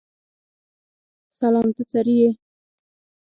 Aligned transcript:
سلام 1.39 1.67
ته 1.75 1.83
څرې 1.91 2.15
یې؟ 2.21 2.29